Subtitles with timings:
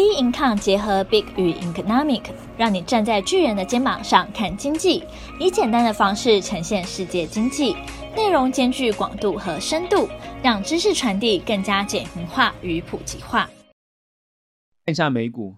[0.00, 2.22] B Income 结合 Big 与 Economic，
[2.56, 5.04] 让你站在巨人的肩膀上看经济，
[5.38, 7.76] 以简单的方式呈现世界经济，
[8.16, 10.08] 内容兼具广度和深度，
[10.42, 13.44] 让知识传递更加简明化与普及化。
[14.86, 15.56] 看一下美股，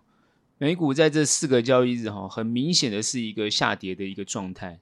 [0.58, 4.80] 美股在这四个交易日哈，很明显的是一个下跌的一个状态。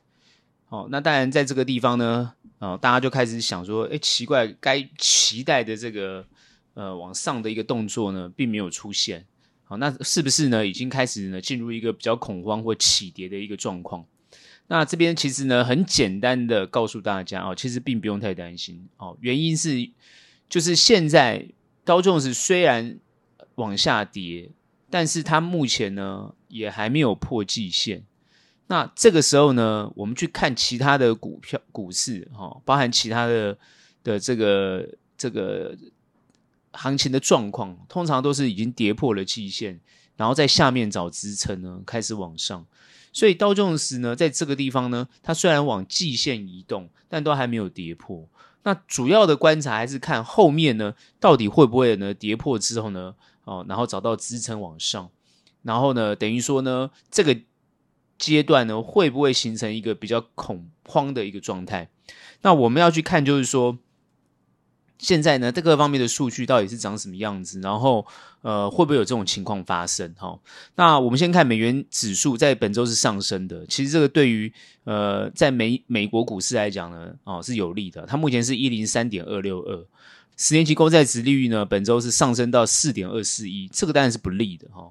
[0.70, 6.24] 好，那当然在这个地方呢，啊，大家就开始想说，哎，奇怪，该期待的这个
[6.72, 9.26] 呃往上的一个动作呢，并没有出现。
[9.70, 10.66] 好，那是不是呢？
[10.66, 14.04] 已经开始呢进入一个比较恐慌或起跌的一个状况？
[14.66, 19.16] 那这边其实呢很简单的告诉大家哦，其实并不用太担心哦。
[19.20, 19.88] 原因是
[20.48, 21.46] 就是现在
[21.84, 22.98] 道琼斯虽然
[23.54, 24.50] 往下跌，
[24.90, 28.02] 但是它目前呢也还没有破季线。
[28.66, 33.56] 那这个时候呢，我们去看其他的股票、股市哈、哦，包含其他的
[34.02, 35.78] 的这个这个。
[36.72, 39.80] 行情的状况通常都是已经跌破了季线，
[40.16, 42.64] 然后在下面找支撑呢，开始往上。
[43.12, 48.28] 所以道琼斯呢，在这个地方呢，它虽然往季线移动，但都还没有跌破。
[48.62, 53.14] 那主要的观察还是看后面呢，到底会不会呢跌破之后呢，
[53.44, 55.10] 哦，然后找到支撑往上，
[55.62, 57.36] 然后呢，等于说呢，这个
[58.16, 61.90] 阶段呢，会不会形成一个比较恐慌的一个状态？
[62.42, 63.78] 那我们要去看，就是说。
[65.00, 67.58] 现在呢，这个方面的数据到底是长什么样子？
[67.60, 68.06] 然后，
[68.42, 70.14] 呃，会不会有这种情况发生？
[70.18, 70.38] 哈，
[70.76, 73.64] 那我们先看美元指数在本周是上升的。
[73.66, 74.52] 其实这个对于
[74.84, 78.04] 呃，在美美国股市来讲呢，哦，是有利的。
[78.06, 79.86] 它目前是一零三点二六二，
[80.36, 84.90] 十年期公债殖利率呢，本周是上升到四点二四一，这个当然是不利的哈。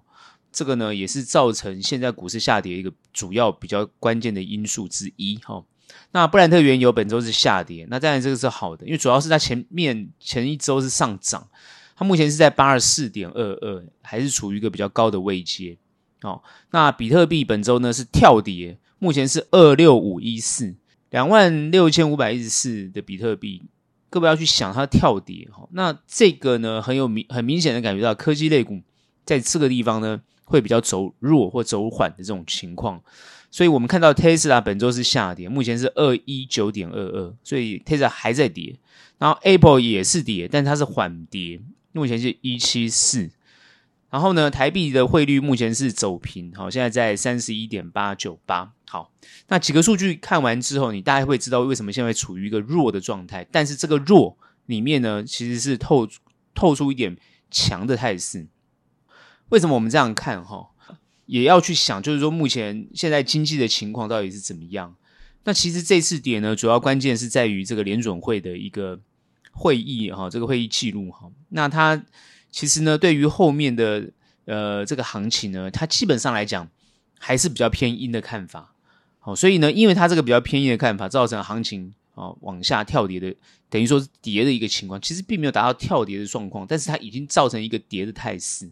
[0.52, 5.64] 这个呢，也是造成现在股市下跌一个主要比较关键的因素之一哈。
[6.12, 11.48] 那布兰特原油本周是下跌，那当然这个是好的，因为主要是它前面前一周是上涨，
[11.96, 15.78] 它目前是在八十四点二二，还是处于一个比较高的位阶。
[16.22, 20.76] 哦，那比特币本周呢是跳跌，目前是二六五一四，
[21.12, 23.64] 两万六千五百一十四的比特币，
[24.10, 25.68] 各位要去想它跳跌哈。
[25.72, 28.82] 那这个呢很有明很明显的感觉到科技类股
[29.24, 33.02] 在这个地方呢会比较走弱或走缓的这种情况。
[33.52, 38.78] 所以我们看到 Tesla 本周是下跌，目前是二一九点二二，所以 Tesla 还在跌。
[39.18, 41.60] 然后 Apple 也是跌，但它是缓跌，
[41.92, 43.30] 目前是一七四。
[44.10, 48.72] 然后呢，台币的汇率目前是走平，好，现在在三十一点八九八。
[48.88, 49.12] 好，
[49.50, 53.46] 那几个数据看完之后，你大概会知道为什么现在处于一个弱的状态。
[53.52, 56.08] 但是这个弱里面呢，其实是透
[56.56, 57.16] 透出一点
[57.52, 58.48] 强的态势。
[59.50, 60.44] 为什么我们这样看？
[60.44, 60.70] 哈？
[61.30, 64.96] 也要去想，就是说目前现在经济的情况到底是怎么样？
[65.44, 69.00] 那其实这次跌呢，主要关键是在于这个联准会的一个
[69.52, 71.30] 会议哈，这个会议记录哈。
[71.50, 72.04] 那它
[72.50, 74.10] 其实呢，对于后面的
[74.46, 76.68] 呃这个行情呢，它基本上来讲
[77.20, 78.74] 还是比较偏阴的看法。
[79.20, 83.36] 好，所以呢，因为它这个比较偏阴的看法，造成行情啊往下跳跌的，
[83.70, 88.68] 等于说是跌的一个情况，其实并没有达到跳跌的状况，但是它已经造成一个跌的态势。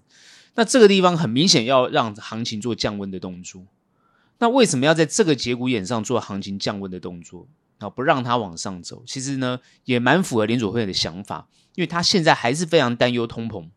[0.58, 3.64] 那这个地方很明显要让行情做降温的动作，
[4.40, 7.48] 那为什么要在这个节骨眼上做行情降温的动作？
[7.78, 13.68] 啊，不让它往上走，其实呢也蛮符合联准会的想法，因为他现在还是非常担忧通膨，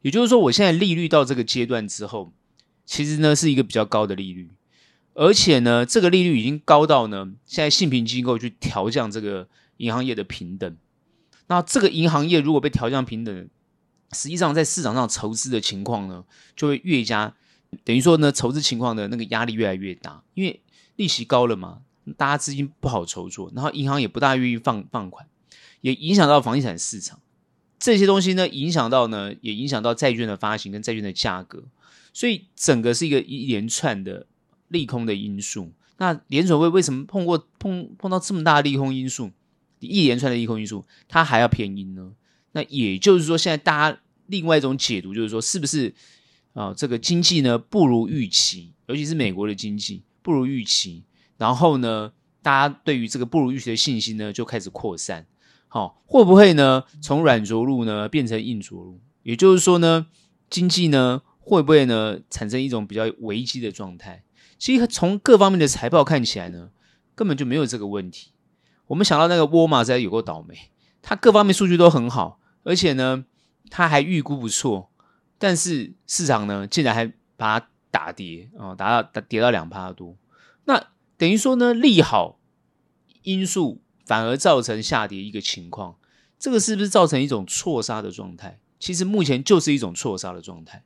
[0.00, 2.32] 也就是说，我现在利率到这个阶段之后，
[2.84, 4.50] 其实呢是一个比较高的利率，
[5.14, 9.46] 而且呢这个利率已经高到呢现在信评机构去调降这个
[9.76, 10.76] 银行业的平等，
[11.46, 13.48] 那这个银行业如果被调降平等，
[14.12, 16.24] 实际上，在市场上筹资的情况呢，
[16.54, 17.34] 就会越加
[17.84, 20.60] 等于说呢，筹资情况的那个压力越来越大，因为
[20.96, 21.80] 利息高了嘛，
[22.16, 25.26] 大家资金不好筹措，然后银行也不大愿意放放款，
[25.80, 27.18] 也影响到房地产市场
[27.78, 31.64] 这些东西呢，影响到呢，也影响到债券的发行跟债券的价格，
[32.12, 34.26] 所以整个是一个一连串的
[34.68, 35.72] 利空的因素。
[35.96, 39.30] 那联准会为什么碰过碰碰到这么大的利空因素，
[39.80, 42.12] 一连串的利空因素，它还要偏鹰呢？
[42.52, 45.94] 那也就是说，现在大家另外一种解读就是说，是不是
[46.52, 46.72] 啊？
[46.74, 51.04] 这个经济呢不如预期，尤其是美国的经济不如预期，
[51.38, 52.12] 然后呢，
[52.42, 55.26] 大家对于这个不如预期的信心呢就开始扩散。
[55.68, 59.00] 好，会不会呢从软着陆呢变成硬着陆？
[59.22, 60.06] 也就是说呢，
[60.50, 64.22] 经济呢会不会呢产生一种比较危机的状态？
[64.58, 66.68] 其实从各方面的财报看起来呢，
[67.14, 68.32] 根本就没有这个问题。
[68.88, 70.54] 我们想到那个沃尔玛在有够倒霉，
[71.00, 72.40] 它各方面数据都很好。
[72.62, 73.24] 而且呢，
[73.70, 74.90] 他还预估不错，
[75.38, 77.06] 但是市场呢，竟然还
[77.36, 80.16] 把它打跌啊、哦，打到打跌到两趴多。
[80.64, 82.38] 那等于说呢，利好
[83.22, 85.96] 因素反而造成下跌一个情况，
[86.38, 88.60] 这个是不是造成一种错杀的状态？
[88.78, 90.84] 其实目前就是一种错杀的状态。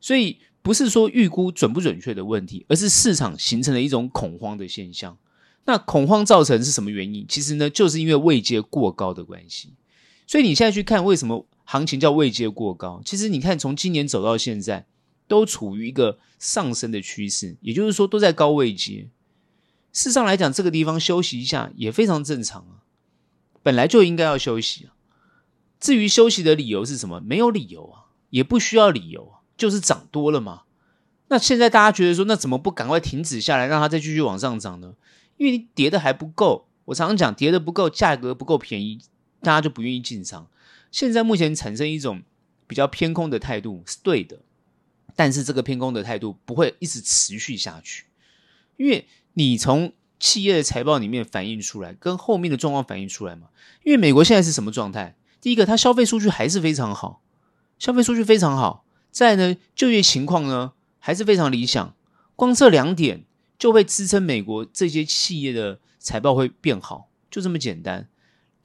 [0.00, 5.16] 所以不是说预估准不准确的问题，而是市场形成了一种恐慌的现象。
[5.64, 7.26] 那恐慌造成是什么原因？
[7.28, 9.74] 其实呢，就是因为位阶过高的关系。
[10.26, 13.00] 所以你现在去看为什么行情叫位阶过高？
[13.04, 14.86] 其实你看从今年走到现在，
[15.28, 19.08] 都处于一个上升的趋势，也就是说都在高位阶。
[19.92, 22.84] 事实上来讲，这个地方休息一下也非常正常啊，
[23.62, 24.92] 本来就应该要休息啊。
[25.80, 27.20] 至于休息的理由是什么？
[27.20, 30.62] 没有理由啊，也不需要理由啊，就是涨多了嘛。
[31.28, 34.94] 那现在大家觉得说，那怎么不赶快停止下来，让它再继续往上涨呢？
[35.38, 36.68] 因为你跌的还不够。
[36.86, 39.00] 我常常讲，跌的不够，价格不够便宜，
[39.40, 40.48] 大家就不愿意进场。
[40.90, 42.22] 现在目前产生一种
[42.66, 44.38] 比较偏空的态度是对的，
[45.14, 48.04] 但是这个偏空的态度不会一直持续下去，
[48.76, 53.48] 因为你从企业的财报里面反映出来，跟后面的状况反映出来嘛。
[53.84, 55.14] 因为美国现在是什么状态？
[55.40, 57.22] 第一个，它消费数据还是非常好，
[57.78, 58.84] 消费数据非常好。
[59.10, 61.94] 再呢，就业情况呢还是非常理想。
[62.34, 63.24] 光这两点
[63.58, 68.08] 就会支撑美国这些企业的财报会变好，就这么简单。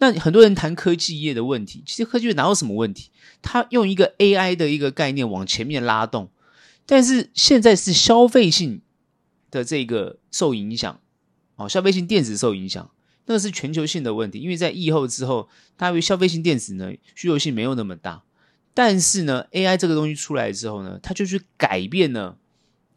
[0.02, 3.12] 那很多人谈科技业的问题，其实科技业哪有什么问题？
[3.44, 6.32] 它用一个 AI 的一个概念往前面拉动，
[6.88, 8.82] 但是现在是消费性
[9.52, 11.00] 的这个受影响，
[11.56, 12.90] 哦，消费性电子受影响。
[13.28, 18.24] 那是全球性的问题，因为在疫后之后，大约消费性电子呢需求性没有那么大，
[18.74, 22.36] 但是呢，AI 这个东西出来之后呢，它就去改变了，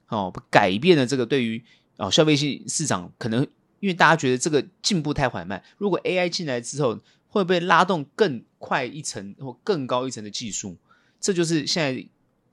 [0.09, 1.62] 哦，改变了这个对于
[1.99, 3.47] 哦消费性市场可能，
[3.84, 6.98] 因为大家觉得这个进步太缓慢，如果 AI 进来之后，
[7.28, 10.78] 会不会拉动更快一层或更高一层的技术？
[11.20, 12.06] 这就是现在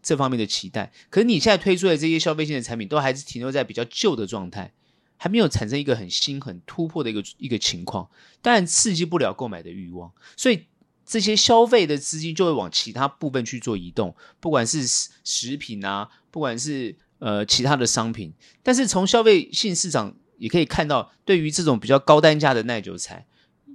[0.03, 0.91] 这方面的期待。
[1.09, 4.73] 可是你现在推出的这些消费性的产品，都还是停留在比较旧的状态。
[5.15, 8.09] 还没有产生一个很新、很突破的一个一个情况，
[8.41, 10.65] 当然刺激不了购买的欲望，所以
[11.05, 14.81] 这些消费的资金就会往其他部分去做移动，不管是
[15.23, 18.33] 食品啊，不管是呃其他的商品。
[18.63, 20.11] 但是从消费性市场
[20.41, 23.27] 也可以看到，对于这种比较高单价的耐久材，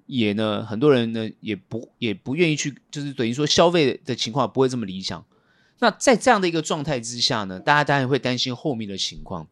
[0.06, 5.24] 也呢很多人呢也不也不愿意去，就是等于说消费的情况不会这么理想。
[5.78, 9.46] 那在这样的一个状态之下呢，大家当然会担心后面的情况。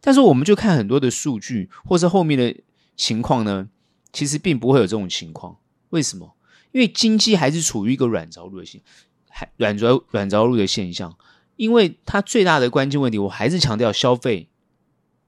[0.00, 2.56] 但是我们就看很多的数据，或是后面的
[2.96, 3.68] 情况呢，
[4.10, 5.58] 其实并不会有这种情况。
[5.90, 6.34] 为什么？
[6.72, 8.80] 因为经济还是处于一个软着陆的现，
[9.28, 11.14] 还软着软着陆的现象。
[11.56, 14.48] 因为它最大的关键问题，我还是强调消费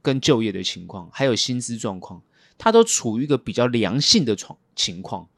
[0.06, 2.22] 跟就业的情况，还有薪资状况，
[2.56, 5.28] 它都处于一个比较良性的状情况。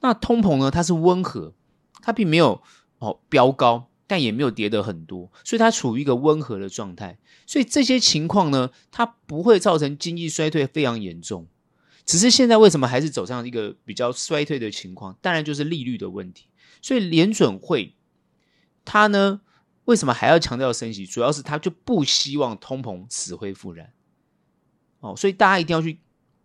[0.00, 1.54] 那通膨呢，它是温和，
[2.02, 2.62] 它并没有
[2.98, 3.88] 哦飙高。
[4.10, 7.18] 但也没有跌得很多，所以它处于一个温和的状态。
[7.46, 11.46] 所以这些情况呢，它不会造成经济衰退非常严重。
[12.06, 15.14] 只是现在为什么还是走上一个比较衰退的情况？
[15.20, 16.46] 当然就是利率的问题。
[16.80, 17.96] 所以联准会
[18.86, 19.42] 它呢，
[19.84, 21.04] 为什么还要强调升息？
[21.04, 23.92] 主要是它就不希望通膨死灰复燃。
[25.00, 25.98] 哦，所以大家一定要去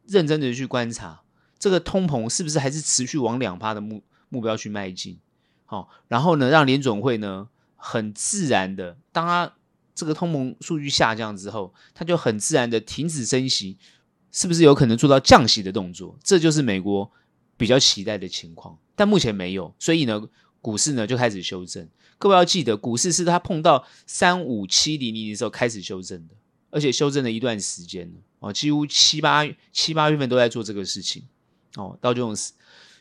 [0.05, 1.21] 认真的去观察
[1.57, 5.17] 这个通膨是不是还是持续往两趴的目目标去迈进。
[5.67, 9.53] 哦，然后呢，让联准会呢很自然的，当它
[9.95, 13.77] 这个通膨数据下降之后，它就很自然的停止升息，
[14.31, 16.17] 是不是有可能做到降息的动作？
[16.23, 17.09] 这就是美国
[17.57, 20.21] 比较期待的情况，但目前没有，所以呢，
[20.61, 21.87] 股市呢就开始修正。
[22.19, 26.35] 各位要记得，股市是它碰到三五七零零的时候开始修正的，
[26.69, 28.11] 而且修正了一段时间
[28.43, 31.23] 哦，几乎七八七八月份都在做这个事情
[31.75, 32.53] 哦，道琼斯。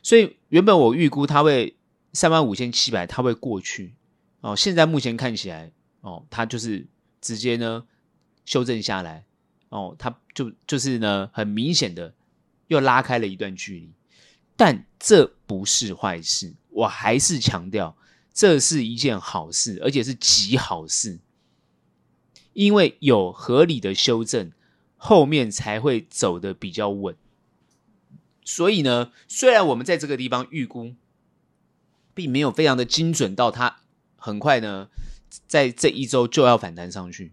[0.03, 1.77] 所以原本我预估它会。
[2.15, 3.95] 三万五千七百，它会过去
[4.43, 4.55] 哦。
[4.55, 5.73] 现在目前看起来
[6.03, 6.87] 哦，它就是
[7.23, 7.87] 直接呢
[8.45, 9.25] 修正下来
[9.71, 12.13] 哦，它就就是呢很明显的
[12.67, 13.91] 又拉开了一段距离。
[14.59, 17.97] 但这不是坏事，我还是强调
[18.35, 21.19] 这是一件好事，而且是极好事，
[22.53, 24.53] 因为有合理的修正，
[25.05, 27.17] 后面才会走得比较稳。
[28.45, 30.95] 所以呢，虽然我们在这个地方预估。
[32.15, 33.79] 并没有非常的精准到它
[34.17, 34.89] 很快呢，
[35.47, 37.33] 在这一周就要反弹上去。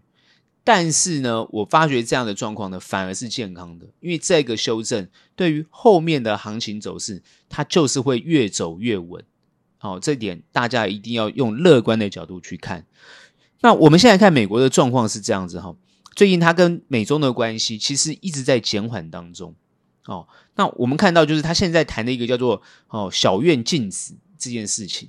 [0.64, 9.22] 但是呢，我发觉这样的状况呢，反而是健康的，因为这个修正对于后面的行情走势，它就是会越走越稳。
[9.76, 12.86] 好，这点大家一定要用乐观的角度去看。
[13.60, 15.76] 那我们现在看美国的状况是这样子哈，
[16.20, 19.54] 最近它跟美中的关系其实一直在减缓当中。
[20.04, 24.12] 哦，那我们看到就是他现在谈的一个叫做哦小院禁止。
[24.38, 25.08] 这件事情，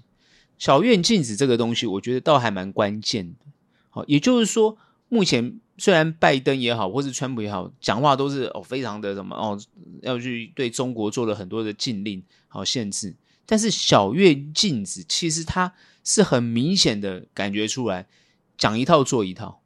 [0.58, 3.46] 小院禁止这个东西，我觉得倒还蛮关键的。
[3.90, 4.78] 好，也就是说，
[5.10, 9.60] 目前虽然拜登也好，或是川普也好，讲话都是哦非常的什么哦，
[10.02, 13.16] 要去对中国做了很多的禁令、好限制，
[13.46, 15.74] 但是小院禁止其实它
[16.06, 18.08] 是很明显的感觉出来，
[18.58, 19.61] 讲一套做一套，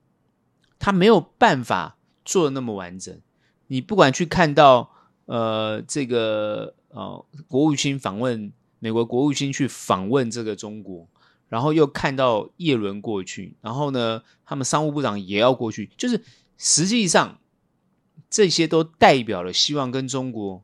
[0.80, 3.20] 他没有办法做的那么完整。
[3.68, 4.92] 你不管去看到
[5.26, 11.08] 呃这个呃国务卿访问美国国务卿去访问这个中国，
[11.50, 16.24] 然后又看到叶伦过去，然后呢，他们商务部长也要过去，就是
[16.58, 17.40] 实际上
[18.30, 20.62] 这些都代表了希望跟中国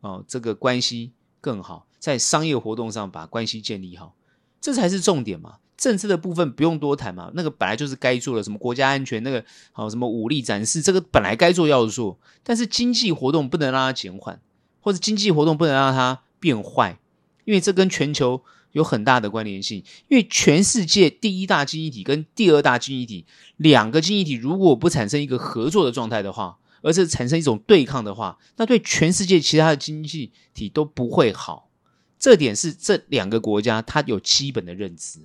[0.00, 4.14] 哦、这个关系更好，在商业活动上把关系建立好，
[4.58, 5.58] 这才是重点嘛。
[5.80, 12.18] 政治的部分不用多谈嘛，那个本来就是该做的，什么国家安全，那个好什么武力展示，这个本来该做要做。
[12.42, 14.38] 但是经济活动不能让它减缓，
[14.82, 16.98] 或者经济活动不能让它变坏，
[17.46, 19.82] 因为这跟全球有很大的关联性。
[20.08, 23.24] 因为全世界第一大经济体跟第二大经济体
[23.56, 31.70] 两个经济体如果不产生一个合作的状态的话，而是产生一种对抗的话，那对全世界其他的经济体都不会好。
[32.18, 35.20] 这点是这两个国家它有基本的认知。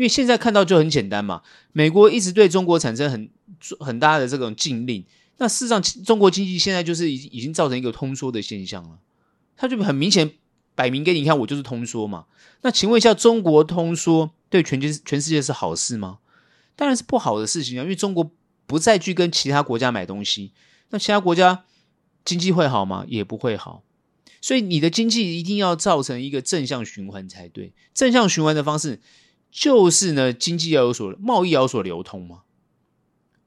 [0.00, 1.42] 因为现在看到就很简单嘛，
[1.72, 3.28] 美国一直对中国产生很
[3.80, 5.04] 很大的这种禁令，
[5.36, 8.98] 那事实上中国经济现在就是已已经造成一个通缩的现象了，
[9.58, 10.32] 它就很明显
[10.74, 12.24] 摆明给你看，我就是通缩嘛。
[12.62, 16.20] 那请问一下，中国通缩对全全全世界是好事吗？
[16.76, 18.30] 当然是不好的事情啊，因为中国
[18.66, 20.52] 不再去跟其他国家买东西，
[20.88, 21.64] 那其他国家
[22.24, 23.04] 经济会好吗？
[23.06, 23.82] 也不会好。
[24.40, 28.98] 所以你的经济一定要造成一个正向循环才对，正向循环的方式。
[29.50, 32.42] 就是呢，经济要有所贸易要有所流通嘛。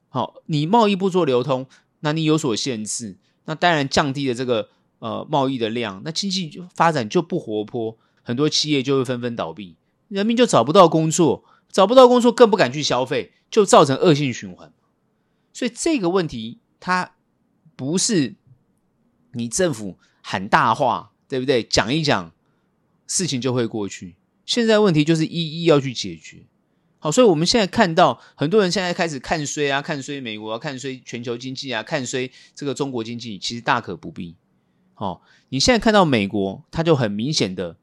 [0.09, 1.67] 好，你贸易不做流通，
[2.01, 4.69] 那你有所限制，那当然降低了这个
[4.99, 9.75] 呃贸易的量，那经济发展就不活泼，很多企业就会纷纷倒闭，
[10.09, 14.71] 人民就找不到工作，找不到工作更不敢去消费，就造成恶性循环。
[15.51, 17.15] 所以这个问题它
[17.75, 18.35] 不是
[19.31, 21.63] 你政府喊大话，对不对？
[21.63, 22.31] 讲一讲，
[23.07, 24.15] 事情就会过去。
[24.45, 26.43] 现在问题就是一一要去解决，
[26.99, 34.35] 好，所以我们现在看到很多人现在开始看衰啊，看衰美国啊，看衰全球经济啊，看衰这个中国经济，其实大可不必。
[34.93, 37.77] 好，你现在看到美国，它就很明显的、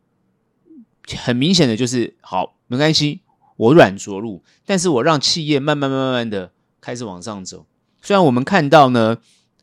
[1.17, 3.21] 很明显的就是好，没关系，
[3.57, 7.67] 我软着陆，但是我让企业慢慢、慢慢的开始往上走。
[8.03, 9.17] 虽然我们看到呢，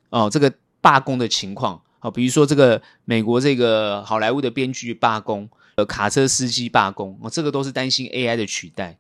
[0.10, 5.48] 哦，这个罢工的情况，好，比如说这个美国这个好莱坞的编剧罢工。
[5.78, 8.98] 呃，卡车司机罢工，哦，这个都是担心 AI 的取代，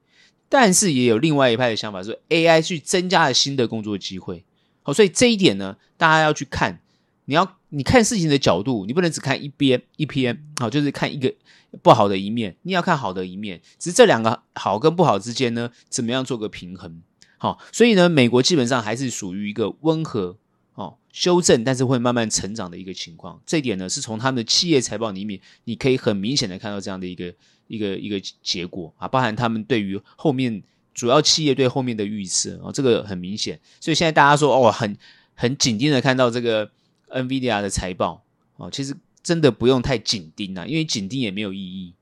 [0.47, 4.45] 但是也有另外一派的想法，说 AI 去增加了新的工作机会。
[4.83, 6.79] 好，所以这一点呢，大家要去看，
[7.25, 11.33] 你要你看事情的角度，你不能只看一边一篇，好，就是看一个
[11.81, 17.01] 不好的一面，你要看好的一面，只是这两个好跟不好之间呢，怎么样做个平衡？
[17.39, 20.37] 好，所以呢，美国基本上还是属于一个温和。
[20.77, 27.33] 哦，修正，但是会慢慢成长的一个情况，这一点呢，是从他们的企业财报里面，你可以很明显的看到这样的一个
[27.65, 30.61] 一个一个结果啊，包含他们对于后面
[30.93, 33.59] 主要企业对后面的预测啊，这个很明显。
[33.79, 34.95] 所以现在大家说哦，很
[35.33, 36.69] 很紧盯的看到这个
[37.09, 38.23] NVIDIA 的财报
[38.57, 41.95] 哦，其实真的不用太紧盯啊，因为紧盯也没有意义。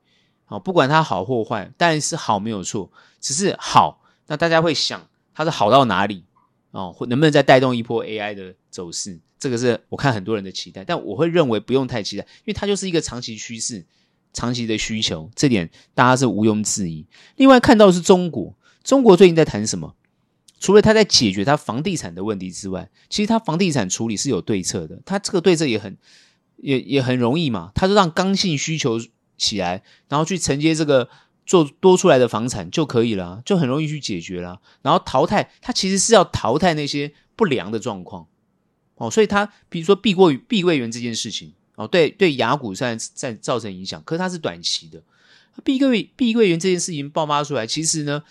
[0.44, 2.92] 好，不管它好或坏，当然是好没有错，
[3.22, 6.24] 只是好，那大家会想它是好到哪里？
[6.76, 9.18] 哦，或能不能再带动一波 AI 的走势？
[9.38, 13.86] 这个是我看很多人的期待，但我会认为不用太期待，因为它就是一个长期趋势、
[14.34, 17.06] 长期的需求，这点大家是毋庸置疑。
[17.36, 18.54] 另外看到的是中国，
[18.84, 19.94] 中国最近在谈什么？
[20.60, 25.96] 除了他在解决他房地产的问题之外，其实他房地产处理是有对策的，他这个对策也很
[26.56, 29.00] 也也很容易嘛，他就让刚性需求
[29.38, 31.08] 起来，然后去承接这个。
[31.46, 34.60] 做多出来的房产就可以了，就很容易去解决了。
[34.82, 38.26] 然后淘汰，它其实是要淘汰那些不良的状况
[38.96, 39.08] 哦。
[39.08, 45.00] 所以它比如说碧桂碧桂园这件事情哦，对对，雅股在在造成影响，可是它是短期的。
[45.62, 48.24] 碧桂碧桂园这件事情爆发出来，其实呢，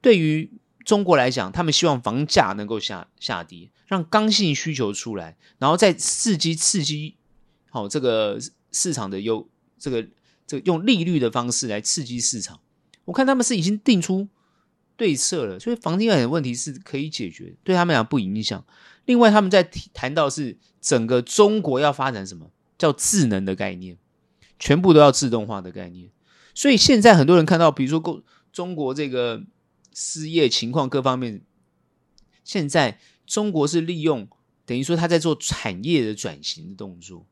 [0.00, 0.48] 对于
[0.84, 7.16] 中国来讲，他们希望房价能够下下跌，让刚性需求出来，然后再刺激刺激
[7.68, 8.38] 好这个
[8.70, 10.06] 市场的优这个。
[10.50, 12.58] 这个用利率的方式来刺激市场，
[13.04, 14.26] 我看他们是已经定出
[14.96, 18.66] 对策了，所以房地产的问题是可以解决，对他们俩不影响。
[19.04, 19.62] 另外，他们在
[19.94, 23.96] 谈到是整个中国要发展什么叫智能的概念，
[24.58, 26.10] 全部都要自动化的概念。
[26.52, 29.44] 所以现在很多人看到，比如说中国这个
[29.94, 31.42] 失业情况各方面，
[32.42, 34.28] 现在中国是利用
[34.66, 37.24] 等于说他在做产业的转型的动作。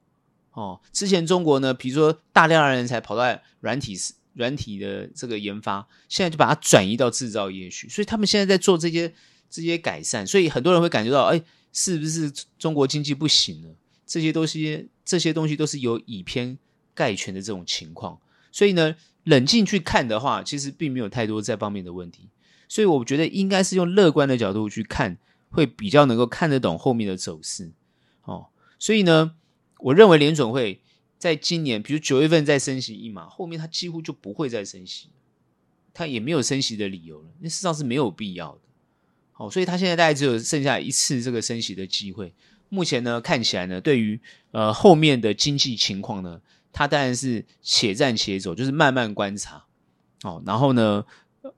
[0.53, 3.97] 哦，之前中国呢，比如说大量的人才跑到软体、
[4.35, 9.13] 软体的这个研发，现在就把它转移到制造业去，所以他们现在在做这些
[9.49, 13.75] 这些改善，所以很多人会感觉到，哎，是不是中国经济不行了？
[14.07, 16.59] 这些东西，这些东西都是有以偏
[16.95, 18.19] 概全的这种情况，
[18.51, 22.31] 所以呢，冷静去看的话，其实并没有太多这方面的问题。
[22.69, 25.19] 所以我觉得应该是用乐观的角度去看，
[25.51, 27.71] 会比较能够看得懂后面的走势。
[28.25, 29.33] 哦，所以呢，
[29.79, 30.81] 我认为联准会
[31.19, 35.09] 在今年，比如九月份再升息一码，后面它几乎就不会再升息，
[35.93, 38.61] 它也没有升息的理由了，那事实上是没有必要的。
[39.37, 42.33] 哦，所以它现在大概只有剩下一次这个升息的机会。
[42.69, 44.21] 目前呢，看起来呢，对于
[44.51, 46.41] 呃后面的经济情况呢，
[46.73, 49.65] 它当然是且战且走，就是慢慢观察。
[50.25, 51.05] 哦，然后呢，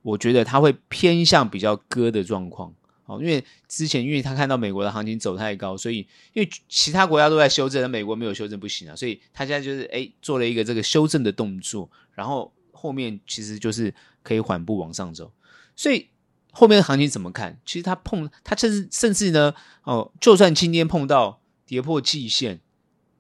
[0.02, 2.74] 我觉得它会偏向比较鸽的状况。
[3.10, 15.32] 哦，因为之前因为他看到美国的行情走太高，所以因为其他国家都在修正，美国没有修正不行啊，所以他现在就是诶做了一个这个修正的动作，然后后面其实就是可以缓步往上走。
[15.74, 16.06] 所以
[16.52, 17.58] 后面的行情怎么看？
[17.66, 19.52] 其实它碰它甚至甚至呢，
[19.82, 22.60] 哦，就算今天碰到跌破季线，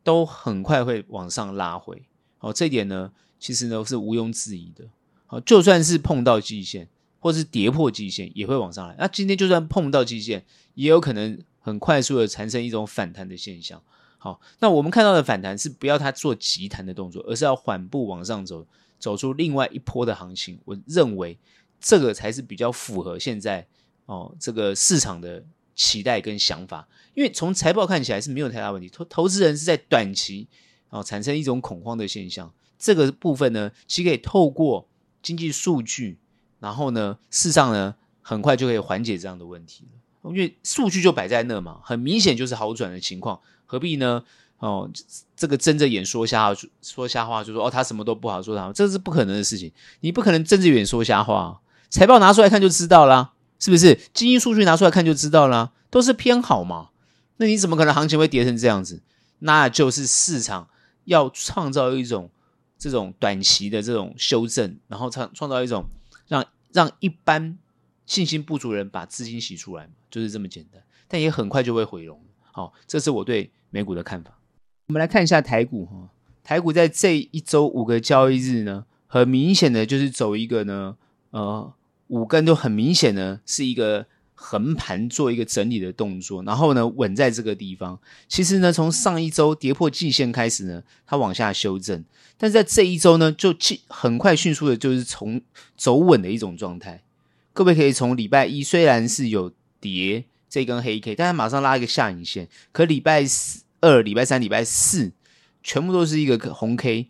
[0.04, 2.04] 都很快会往上拉回。
[2.38, 4.84] 哦，这一点呢，其实呢是毋庸置疑的。
[5.26, 6.86] 哦，就算是碰到季线。
[7.20, 10.42] 或是跌破季线也会往上来，那今天就算碰到季线，
[10.74, 13.80] 也有可能很快速的产生一种反弹的现象。
[14.16, 18.66] 好，那我们看到的反弹是不要它做急弹的动作，而是要缓步往上走，
[18.98, 20.58] 走出另外一波的行情。
[20.64, 21.38] 我认为
[21.78, 23.66] 这个才是比较符合现在
[24.06, 30.48] 哦这个市场的期待跟想法，因为从财报看起来是没有太大问题，投投资人是在短期
[30.88, 32.50] 哦产生一种恐慌的现象。
[32.78, 34.88] 这个部分呢，其实可以透过
[35.22, 36.16] 经济数据。
[36.60, 44.22] 然后呢，事实上呢，很快就可以缓解这样的问题了，因为数据就摆在那嘛，很明显就是好转的情况，何必呢？
[44.58, 44.90] 哦，
[45.34, 53.98] 这个睁着眼说瞎话，说瞎话就说哦，他什么都不好，说他这是不可能的事情，你不可能睁着眼说瞎话，财报拿出来看就知道啦，是不是？
[54.12, 56.90] 经济数据拿出来看就知道啦，都是偏好嘛，
[57.38, 59.00] 那你怎么可能行情会跌成这样子？
[59.38, 60.68] 那就是市场
[61.06, 62.30] 要创造一种
[62.78, 65.86] 这种短期的这种修正，然后创创造一种。
[66.72, 67.58] 让一般
[68.06, 72.20] 信心不足人把资金洗出来嘛，就是这么简单，但也很快就会回笼。
[72.52, 74.38] 好，这是我对美股的看法。
[74.88, 76.10] 我们来看一下台股哈，
[76.42, 80.96] 台股在这一周五个交易日呢，很明显的就是走一个呢，
[81.30, 81.72] 呃，
[82.08, 84.06] 五根都很明显的是一个
[84.42, 88.00] 横盘做一个整理的动作，然后呢稳在这个地方。
[88.26, 92.02] 其实呢，从上一周跌破季线开始呢，它往下修正。
[92.38, 93.54] 但是在这一周呢，就
[93.86, 95.42] 很快迅速的，就是从
[95.76, 97.02] 走稳的一种状态。
[97.52, 102.48] 各位可以从礼拜一虽然是有跌这根黑 K，但它马上拉一个下影线。
[102.72, 103.22] 可礼拜
[103.80, 105.12] 二、礼拜三、礼拜四
[105.62, 107.08] 全部都是一个红 K，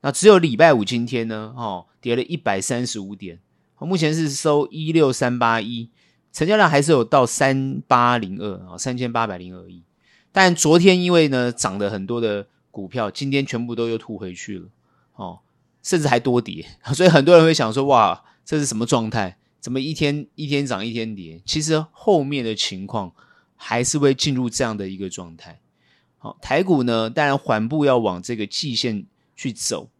[0.00, 3.38] 那只有礼拜五今天呢，哦，跌了一百三十五点，
[3.78, 5.88] 目前是收一六三八一，
[6.32, 9.82] 成交量还是有到三八零二啊，三千八百零二亿。
[10.32, 12.46] 但昨天因为呢涨了很多的。
[12.72, 14.66] 股票今天全部都又吐回去了，
[15.16, 15.40] 哦，
[15.82, 19.36] 甚至还多跌， 所以很多人会想说：哇，这是什么状态？
[19.60, 21.42] 怎么一天一天涨，一天跌？
[21.44, 23.12] 其实后面的情况
[23.56, 25.60] 还是会进入这样的一个状态。
[26.16, 29.04] 好，台股呢，当然缓步要往这个季线
[29.36, 29.90] 去走。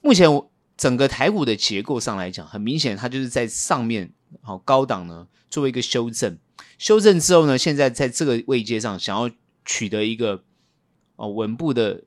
[0.00, 0.28] 目前
[0.76, 6.38] 整个台股的结构上来讲，很明显它就是在上面，好高档呢，作为一个修正，
[6.78, 9.30] 修正之后呢，现在在这个位阶上想要
[9.64, 10.42] 取得一个
[11.16, 12.04] 哦稳步的。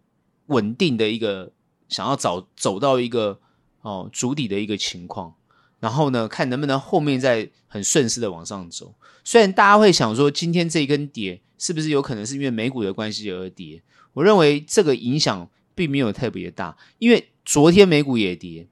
[0.47, 1.51] 稳定的一个
[1.89, 3.39] 想要找走到一个
[3.81, 5.33] 哦足底的一个情况，
[5.79, 8.93] 然后呢，看能不能后面再很顺势的往上走。
[9.23, 13.81] 虽然大家会想说，今天这一根跌是不是有可能是因为美股的关系而跌？
[14.13, 18.67] 我认为这个影响并没有特别大，因为昨天美股也跌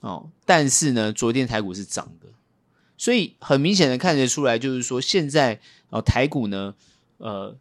[0.00, 2.28] 哦，但是呢，昨天台股是涨的，
[2.98, 5.58] 所以很明显的看得出来，就是说现在
[5.88, 6.74] 哦台股呢，
[7.16, 7.56] 呃，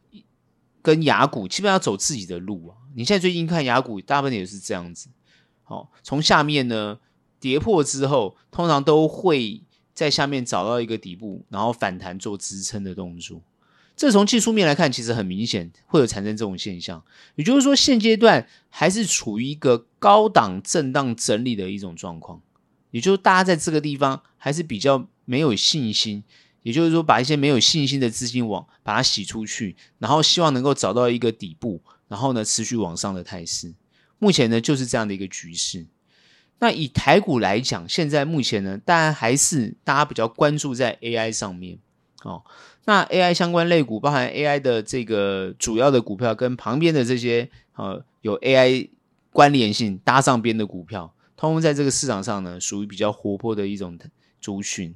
[0.81, 2.75] 跟雅股基本上走自己的路啊。
[2.95, 5.07] 你现在最近看雅股，大部分也是这样子。
[5.63, 6.97] 好，从下面呢
[7.39, 9.61] 跌破之后，通常都会
[9.93, 13.41] 在下面找到一个底部，然后反弹做支撑的动作。
[13.95, 17.03] 这从技术面来看，其实很明显会有产生这种现象。
[17.35, 22.41] 也就是说，现阶段还是处于一个高档震荡整理的一种状况。
[22.91, 26.23] 也就是大家在这个地方还是比较没有信心。
[26.63, 31.79] 也就是说，把一些没有信心的资金往把它洗出去，然后希望能够找到一个底部。
[32.09, 33.73] 然后呢，持续往上的态势，
[34.17, 35.85] 目前呢就是这样的一个局势。
[36.59, 41.77] 那以台股来讲，现在目前呢，当然还是大家比较关注在 AI 上面
[42.23, 42.43] 哦。
[42.85, 48.89] 那 AI 相关类股，包含 AI 的这个主要的股票，跟旁边的这些呃有 AI
[49.31, 53.99] 关联性搭上边的股票，通通在这个市场上呢，属于比较活泼的一种
[54.39, 54.95] 族群。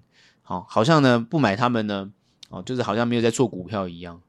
[0.51, 2.11] 哦，好像呢不买他们呢，
[2.49, 4.21] 哦，就是好像没有在做股票一样。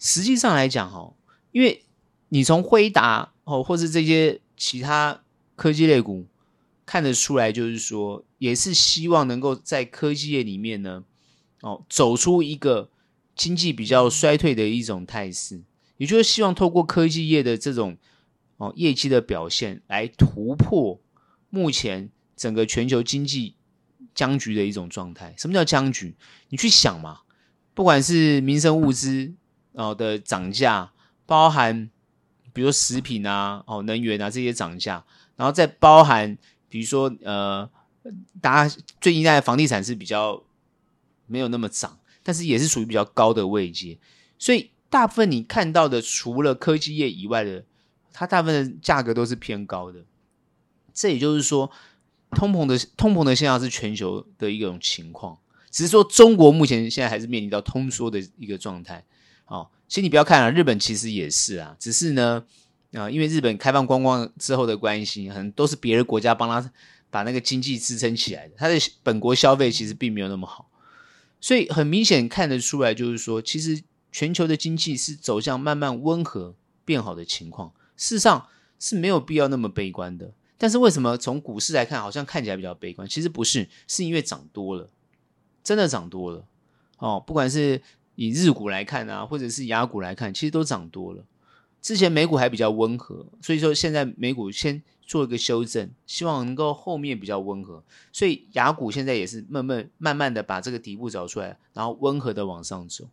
[0.00, 1.14] 实际上来讲，哦，
[1.52, 1.84] 因为
[2.30, 5.22] 你从辉达哦，或是这些其他
[5.54, 6.26] 科技类股
[6.84, 11.04] 看得出来，就是说，也是希望能够在科技业里面呢，
[11.60, 12.90] 哦，走出一个
[13.36, 15.62] 经济比较衰退的一种态势，
[15.98, 17.96] 也就是希望透过科技业的这种
[18.56, 21.00] 哦业绩的表现来突破
[21.48, 23.54] 目前整个全球经济
[24.20, 25.34] 僵局的一种状态。
[25.38, 26.14] 什么叫僵局？
[26.50, 27.20] 你去想嘛，
[27.72, 29.32] 不管是民生物资
[29.72, 30.92] 哦的涨价，
[31.24, 31.88] 包含
[32.52, 35.02] 比如说食品啊、哦能源啊这些涨价，
[35.36, 36.36] 然后再包含
[36.68, 37.70] 比如说呃。
[38.40, 40.42] 大家最近在房地产是比较
[41.26, 43.98] 没有那么涨，但是也是属于比较高的位阶，
[44.38, 47.62] 所以大部分你看到的，除了科技业以外的，
[48.10, 50.02] 它大部分的价格都是偏高的。
[50.94, 51.70] 这也就是说，
[52.32, 55.38] 通膨的通膨的现象是全球的一种情况，
[55.70, 59.04] 只是说中国目前现在还是面临到通缩的一个状态。
[59.46, 62.44] 哦，其实你不要看啊，日本其实也是啊，只是呢，
[62.92, 66.70] 啊、因为日本开放观光之后的关系，可能都是别的国家帮他。
[67.12, 70.70] 把那个经济支撑起来的，它的本国消费其实并没有那么好，
[71.40, 77.72] 所以很明显看得出来，就是说，其实全球的经济是走向慢慢温和变好的情况。
[77.96, 78.46] 事实上
[78.78, 80.32] 是没有必要那么悲观的。
[80.60, 83.08] 但是为什么从股市来看，好像看起来比较悲观？
[83.08, 84.90] 其实不是，是因为涨多了，
[85.64, 86.44] 真的涨多了
[86.98, 87.18] 哦。
[87.26, 87.80] 不管是
[88.16, 91.24] 以日股来看啊，或者是雅股来看，其实都涨多了。
[91.80, 94.82] 之前美股还比较温和，所以说现在美股先。
[95.10, 103.08] 做一个修正，希望能够后面比较温和，所以雅股现在也是慢慢慢慢的把这个底部找出来，然后温和的往上走。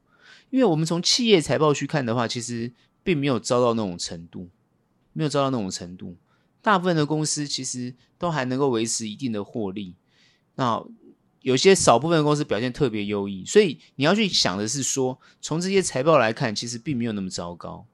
[0.52, 4.48] 因为我们从企业财报去看的话，其实并没有遭到那种程度，
[5.12, 6.16] 没有遭到那种程度。
[6.62, 9.96] 大部分的公司其实都还能够维持一定的获利，
[10.56, 10.84] 那
[11.42, 17.86] 有些少部分公司表现特别优异，所以你要去想的是说，从这些财报来看，其实并没有那么糟糕。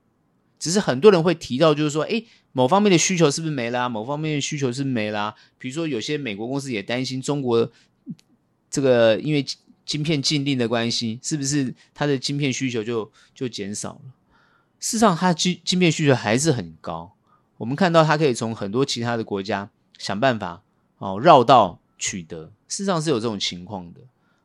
[0.58, 3.90] 只是很多人会提到，就是说，诶，某方面的需求是不是没啦？
[3.90, 5.36] 某方面的需求是没啦？
[5.60, 7.70] 比如说，有些美国公司也担心中国
[8.72, 9.46] 这个因为
[9.86, 14.14] 晶片禁令的关系，是不是它的晶片需求就就减少了？
[14.80, 17.14] 事实上，它晶晶片需求还是很高。
[17.58, 20.64] 我们看到它可以从很多其他的国家想办法
[20.98, 24.02] 哦绕道取得，事实上是有这种情况的。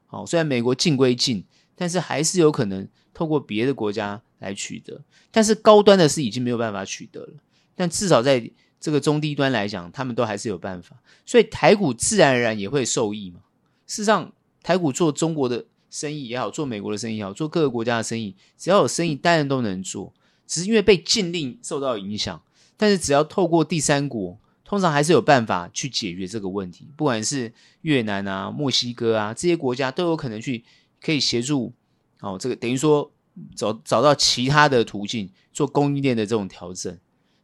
[0.06, 1.44] 好，虽然美国禁归禁，
[1.74, 4.22] 但是还是有可能透过别的国家。
[4.40, 7.32] 来取得，但是高端的是已经没有办法取得了。
[7.74, 10.96] 但至少在这个中低端来讲，他们都还是有办法。
[11.26, 13.40] 所以台股自然而然也会受益嘛。
[13.88, 20.14] 事实上，台股做中国的生意也好，做美国的生意也好，做各个国家的生意，只要有生意，当然都能做。
[20.46, 22.40] 只是因为被禁令受到影响，
[22.78, 26.88] 但是只要透过第三国，通常还是有办法去解决这个问题。
[26.96, 30.64] 不管是越南啊、墨西哥啊这些国家，都有可能去
[31.02, 31.74] 可以协助。
[32.20, 33.12] 哦，这个等于说。
[33.54, 36.92] 找找到其他的途径做供应链的这种调整，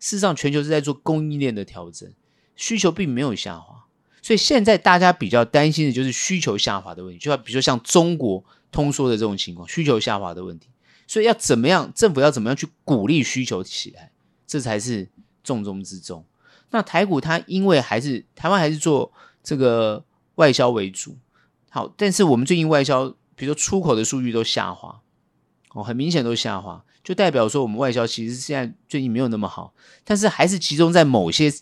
[0.01, 2.12] 事实上全球是在做供应链的调整，
[2.57, 3.85] 需求并没有下滑，
[4.20, 10.66] 所以现在大家比较担心的就是需求下滑的问题，就像比如说像中国通缩的这种情况，需求下滑的问题，
[11.07, 14.11] 所以要怎么样，政府要怎么样去鼓励需求起来，
[14.49, 15.09] 这才是
[15.45, 16.25] 重中之重。
[16.71, 19.13] 那台股它因为还是台湾还是做
[19.45, 20.05] 这个
[20.35, 21.17] 外销为主，
[21.71, 25.03] 好，但是我们最近外销，比如说出口的数据都下滑。
[25.75, 31.53] 哦，很明显都下滑，就代表说我们外销其实现在最近没有那么好，但是还是集中在某些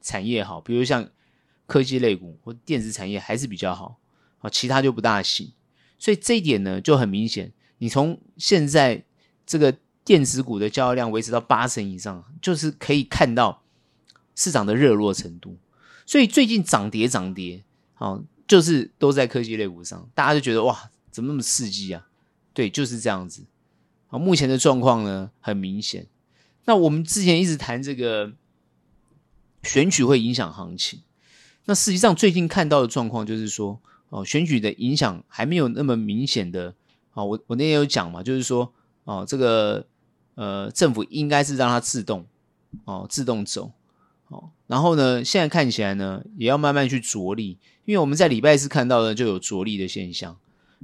[0.00, 1.08] 产业好，比如像
[1.66, 3.98] 科技类股或电子产业还是比较好，
[4.40, 5.52] 啊，其他就不大行。
[6.00, 9.04] 所以这一点呢就很明显，你从现在
[9.46, 13.62] 这个电子股的交易量维持到八成以上，就是可以看到
[14.34, 15.56] 市场的热络程度。
[16.06, 17.64] 所以最近涨跌涨跌，
[17.96, 22.06] 哦，就是都在科技类股上，大家就觉得哇，怎么那么刺激啊？
[22.52, 23.44] 对，就是这样子。
[24.08, 26.06] 啊，目前的状况呢，很明显。
[26.66, 28.32] 那我们之前一直谈这个
[29.62, 31.00] 选举会影响行情，
[31.64, 36.74] 那实际上最近看到的状况就是说，哦，选举的影响还没有那么明显的。
[37.14, 38.72] 哦，我我那天有讲嘛，就是说，
[39.04, 39.86] 哦，这个
[40.34, 42.26] 呃，政府应该是让它自动，
[42.84, 43.72] 哦，自动走。
[44.28, 50.36] 哦，然后呢，现在看起来呢，也要慢慢去着力，因为我们在礼拜四看到的就有着力的现象，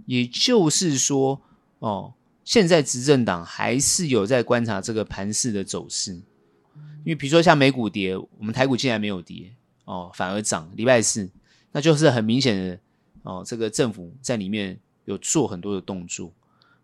[0.07, 1.41] 也就是说。
[1.79, 2.13] 哦，
[2.45, 9.51] 现在执政党还是有在观察这个盘势的走势，因为比如说像美股跌，我们台股竟然没有跌，
[9.87, 10.71] 哦，反而涨。
[10.77, 11.31] 礼拜四，
[11.73, 12.79] 那就是很明显的，
[13.23, 16.31] 哦，这个政府在里面有做很多的动作。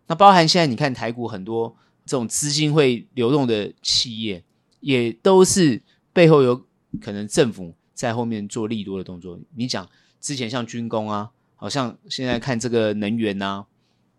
[0.06, 1.76] 那包含现在你看台股很多
[2.06, 4.42] 这种资金会流动的企业，
[4.80, 5.82] 也都是
[6.14, 6.64] 背后有
[7.02, 9.38] 可能政府在后面做利多的动作。
[9.54, 9.86] 你讲
[10.20, 13.66] 之前像军工啊，好像现在看这个能源啊。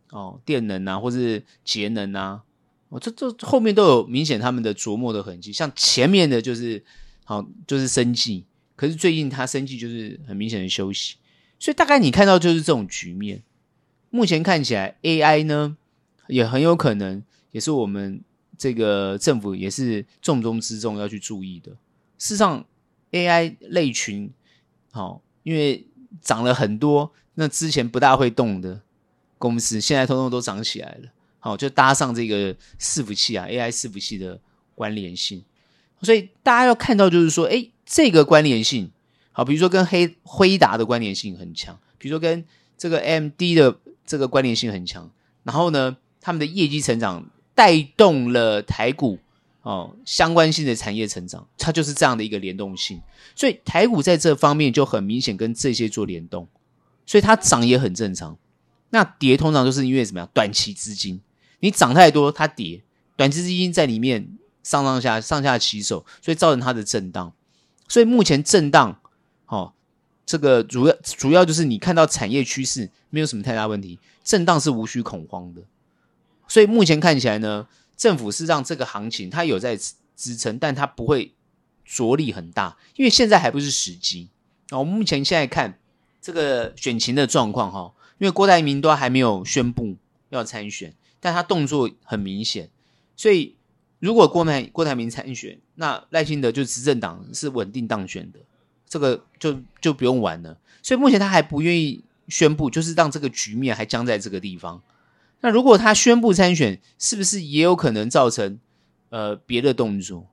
[0.10, 2.42] 哦，电能啊，或是节能啊，
[2.88, 5.52] 哦，这这后面都有明显他们的琢磨的痕迹。
[5.52, 6.82] 像前面的就是，
[7.26, 8.46] 好，就是生计，
[8.78, 11.16] 可是最近它生计就是很明显的休息，
[11.60, 13.44] 所以大概你看到就是这种局面。
[14.10, 15.76] 目前看起来，AI 呢
[16.30, 18.22] 也很有可能，也是我们
[18.58, 21.72] 这个政府也是重中之重要去注意的。
[22.18, 22.66] 事实上
[23.12, 24.32] ，AI 类群，
[24.92, 25.86] 好、哦，因为
[26.22, 28.82] 涨了很多，那之前不大会动的
[29.38, 31.10] 公司，现在通通都涨起来了。
[31.40, 34.40] 好、哦，就搭上这个伺服器啊，AI 伺服器的
[34.74, 35.44] 关联性。
[36.02, 38.92] 所以大家要看到，就是说，哎，这个关联性，
[39.32, 42.44] 好，比如说跟黑辉达的关联性很强，比如说跟
[42.78, 45.10] 这个 MD 的这个关联性很强，
[45.44, 49.18] 然后呢，他们的业绩成长带动了台股
[49.64, 53.02] 哦相关性的产业成长，它就是这样的一个联动性。
[53.36, 56.48] 所以台股在这方面就很明显跟这些做联动，
[57.08, 58.38] 所以它涨也很正常。
[58.92, 60.30] 那跌通常就是因为怎么样？
[60.32, 61.20] 短期资金，
[61.62, 62.84] 你涨太多，它跌，
[63.16, 64.38] 短期资金在里面。
[64.64, 67.32] 上上下上下起手，所以造成它的震荡。
[67.88, 69.00] 所以目前震荡，
[69.46, 69.72] 哦，
[70.26, 75.62] 这个主要主要就是你看到产业趋势没有什么太大问题，震荡是无需恐慌的。
[76.48, 79.78] 所以目前看起来呢，政府是让这个行情它有在
[80.16, 81.34] 支撑，但它不会
[81.86, 84.30] 着力很大，因为现在还不是时机。
[84.72, 85.80] 哦，我们目前现在看
[86.22, 89.96] 这个选情的状况哈，因为郭台铭都还没有宣布
[90.30, 92.70] 要参选，但他动作很明显，
[93.16, 93.56] 所以。
[94.00, 98.38] 如果郭台郭台铭参选，那赖清德就执政党是稳定当选的，
[98.88, 100.56] 这个就就不用玩了。
[100.84, 104.80] 所以目前他还不愿意宣布，就是让这个局面还僵在这个地方。
[105.42, 108.60] 那如果他宣布参选，是不是也有可能造成
[109.10, 110.28] 呃别的动作？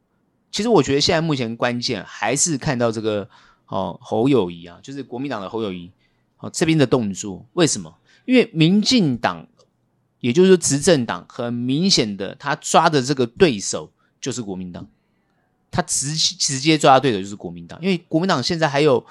[0.51, 3.29] 其实我觉得现在目前关键还是看到这个
[3.67, 5.90] 哦侯友谊啊，就是国民党的侯友谊
[6.38, 7.47] 哦这边的动作。
[7.55, 7.95] 为什么？
[8.25, 9.47] 因为民进党。
[10.21, 14.88] 也就是说，执政党很明显的，他抓的这个对手就是国民党，
[15.71, 19.05] 他直直接抓的对手就是国民党，因为国民党现在还有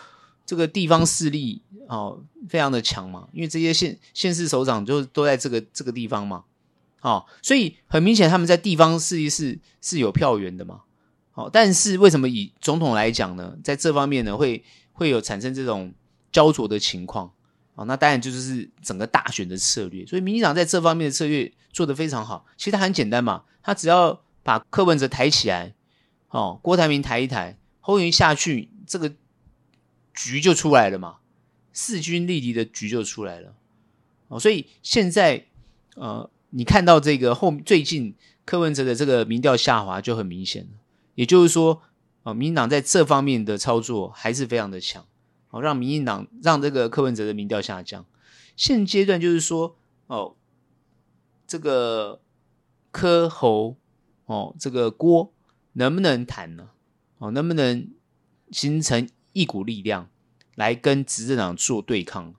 [0.46, 6.44] 这个地方势力哦，非常的强嘛，因为这些县县市首长就都在这个这个地方嘛，
[7.02, 10.82] 哦，所以很明显他们在地方势力是是有票源的嘛，
[11.34, 15.94] 哦，但是为什么以总统来讲呢，在这方面呢会会有产生这种
[16.32, 17.32] 焦灼的情况？
[17.76, 22.46] 哦，那当然就是整个大选的策略，所以民进党在这方面的策略做得非常好。
[22.56, 25.74] 其实它很简单嘛，他只要把柯文哲抬起来，
[26.30, 29.12] 哦，郭台铭抬一抬，侯友下去，这个
[30.14, 31.18] 局就出来了嘛，
[31.72, 33.56] 势均力敌的局就出来了。
[34.28, 35.46] 哦，所以现在
[35.96, 40.70] 呃，你看到这个后最近柯文哲的这个民调下滑就很明显了，
[41.16, 41.82] 也就是说，
[42.24, 45.06] 哦，民进党在这方面的操作还是非常的强。
[45.50, 48.06] 哦，让民进党让这个柯文哲的民调下降。
[48.56, 49.76] 现阶段就是说，
[50.08, 50.36] 哦，
[51.46, 52.22] 这个
[52.92, 53.78] 柯侯
[54.26, 55.32] 哦，这个郭
[55.74, 56.70] 能不能谈呢？
[57.20, 57.88] 哦，能不能
[58.52, 60.10] 形成一股力量
[60.56, 62.34] 来跟执政党做对抗？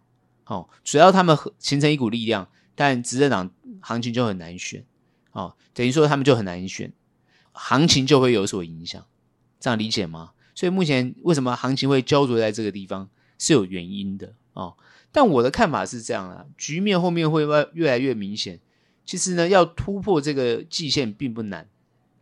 [0.47, 4.85] 哦，只要他们形成一股力量，但执政党行情就很难选。
[5.33, 6.93] 哦，等于说他们就很难选，
[7.53, 9.05] 行情就会有所影响。
[9.59, 10.33] 这样理解吗？
[10.55, 14.77] 所以目前为什么行情会焦灼在这个地方是有原因的哦。
[15.11, 18.61] 但我的看法是这样啊，局面后面会越来越明显。
[19.05, 21.69] 其实呢，要突破这个季线并不难，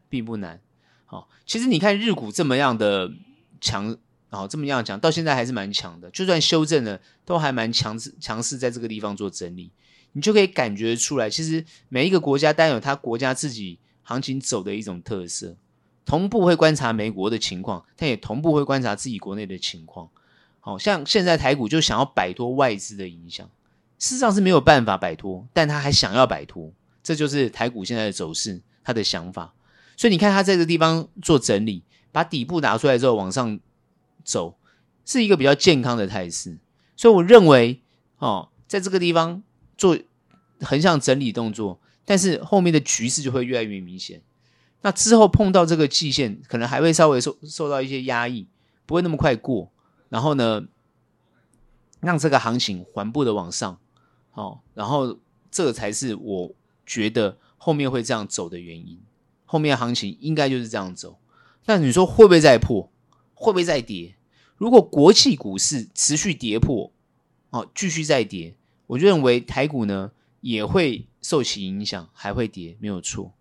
[0.09, 0.61] 并不难。
[1.09, 3.13] 哦，其实你看日股这么样的
[3.61, 3.97] 强，
[4.33, 6.11] 哦，这么样讲，到现在还是蛮强的。
[6.11, 9.71] 就算修正了，都还蛮强势，强势在这个地方做整理，
[10.13, 15.55] 你就可以感觉出来，其实每一个国家单有它国家自己行情走的一种特色。
[16.05, 20.09] 同步会观察美国的情况，但也同步会观察自己国内的情况。
[20.59, 23.49] 好像现在台股就想要摆脱外资的影响，
[23.99, 29.55] 事实上是没有办法摆脱，但他还想要摆脱，这就是台股现在的走势，他的想法。
[29.97, 33.59] 所以你看他在这个地方做整理，把底部拿出来之后往上
[34.25, 34.57] 走，
[35.05, 36.59] 是一个比较健康的态势。
[36.97, 37.81] 所以我认为，
[38.19, 39.43] 哦，在这个地方
[39.77, 39.99] 做
[40.61, 44.23] 横向整理动作，但是后面的局势就会越来越明显。
[44.83, 48.47] 那之后碰到这个季线，可能还会稍微受受到一些压抑，
[48.87, 49.71] 不会那么快过。
[50.09, 50.63] 然后呢，
[52.01, 53.79] 让这个行情缓步的往上，
[54.35, 55.19] 哦，然后
[55.51, 56.55] 这才是我
[56.85, 59.01] 觉得后面会这样走的原因。
[59.47, 61.19] 后面行情应该就是这样走。
[61.65, 62.92] 那你说会不会再破？
[63.43, 64.15] 会不会再跌？
[64.57, 66.93] 如果国际股市持续跌破，
[67.51, 68.55] 哦，继续再跌，
[68.87, 73.33] 我就认为台股呢也会受其影响，还会跌，没有错。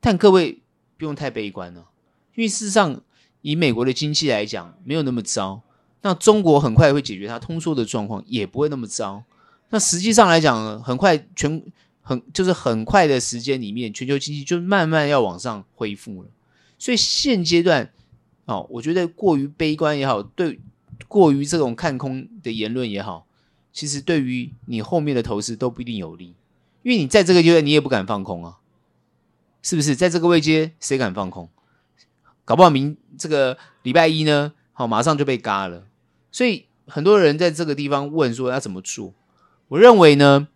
[0.00, 0.60] 但各位。
[0.98, 1.90] 不用太悲观了，
[2.34, 3.00] 因为事实上，
[3.40, 5.62] 以美国的经济来讲，没有那么糟。
[6.02, 9.22] 那中国很快会解决它通缩的状况，也不会那么糟。
[9.70, 11.62] 那实际上来讲，很快全
[12.02, 16.28] 很就是很快的时间里面，全球经济就慢慢要往上恢复了。
[16.80, 17.92] 所以现阶段，
[18.48, 20.58] 哦，我觉得过于悲观也好，对
[21.06, 23.26] 过于这种看空的言论也好，
[23.74, 26.34] 其实对于你后面的投资都不一定有利，
[26.82, 28.56] 因为你在这个阶段你也不敢放空啊，
[29.62, 29.94] 是不是？
[29.94, 31.50] 在这个位阶谁敢放空？
[32.46, 35.84] 搞不好明这个礼拜一呢，好马上就被嘎了。
[36.32, 39.12] 所以很多人在这个地方问说要怎么做？
[39.68, 40.48] 我认为呢，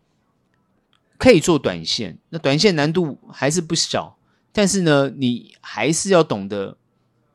[1.19, 4.17] 可以做短线，那短线难度还是不小，
[4.51, 6.79] 但是呢，你还是要懂得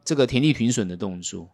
[0.08, 1.50] 这个田地停损的动作。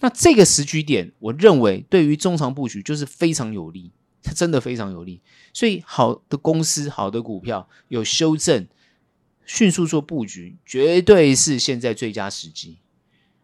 [0.00, 3.90] 那这个时局点，我认为对于中长布局就是非常有利，
[4.22, 5.20] 它真的非常有利。
[5.52, 8.66] 所以好的公司、好的股票有修正，
[9.44, 12.78] 迅速做布局，绝对是现在最佳时机。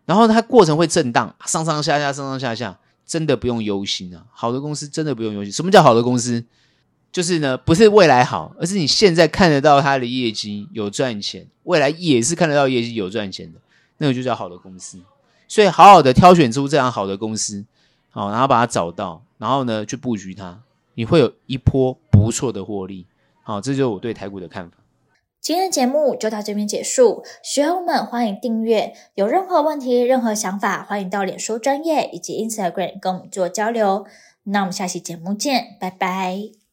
[0.07, 4.25] 然后它过程会震荡，上上下下，上上下下，真的不用忧心啊！
[4.33, 5.53] 好的公司真的不用忧心。
[5.53, 6.43] 什么叫好的公司？
[7.13, 13.61] 就是呢，不是未来好，而是你现在看得到它的业绩有赚钱，未来也是看得到业绩有赚钱的，
[14.05, 15.01] 那个就叫好的公司。
[15.49, 17.65] 所以，好好的挑选出这样好的公司，
[18.11, 20.61] 好，然后把它找到，然后呢，去布局它，
[20.95, 23.07] 你会有一波不错的获利。
[23.43, 24.77] 好，这就是我对台股的看法。
[25.41, 34.07] 今天的节目就到这边结束，学友们欢迎订阅，有任何问题、任何想法，欢迎到脸书专业以及 Instagram 跟我们做交流。
[34.45, 36.64] 那我们下期节目见，拜拜。